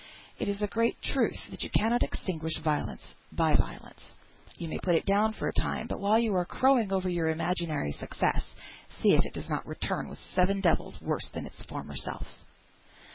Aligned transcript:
It 0.39 0.47
is 0.49 0.63
a 0.63 0.67
great 0.67 0.99
truth, 1.03 1.39
that 1.51 1.61
you 1.61 1.69
cannot 1.69 2.01
extinguish 2.01 2.57
violence 2.63 3.03
by 3.31 3.55
violence. 3.55 3.99
You 4.57 4.67
may 4.67 4.79
put 4.79 4.95
it 4.95 5.05
down 5.05 5.31
for 5.33 5.47
a 5.47 5.53
time; 5.53 5.85
but 5.85 5.99
while 5.99 6.17
you 6.17 6.33
are 6.33 6.43
crowing 6.43 6.91
over 6.91 7.07
your 7.07 7.27
imaginary 7.29 7.91
success, 7.91 8.43
see 8.99 9.13
if 9.13 9.23
it 9.23 9.35
does 9.35 9.47
not 9.47 9.67
return 9.67 10.09
with 10.09 10.17
seven 10.33 10.59
devils 10.59 10.99
worse 11.03 11.29
than 11.29 11.45
its 11.45 11.61
former 11.69 11.95
self! 11.95 12.25